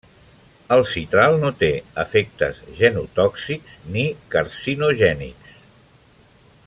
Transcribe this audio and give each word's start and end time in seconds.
El 0.75 0.79
citral 0.91 1.35
no 1.43 1.51
té 1.59 1.69
efectes 2.05 2.63
genotòxics 2.79 3.77
ni 3.97 4.07
carcinogènics. 4.37 5.55